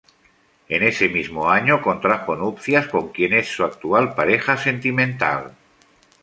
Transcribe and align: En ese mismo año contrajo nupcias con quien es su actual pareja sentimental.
En 0.67 0.81
ese 0.81 1.09
mismo 1.09 1.47
año 1.47 1.83
contrajo 1.83 2.35
nupcias 2.35 2.87
con 2.87 3.09
quien 3.09 3.33
es 3.33 3.49
su 3.49 3.63
actual 3.63 4.15
pareja 4.15 4.57
sentimental. 4.57 5.55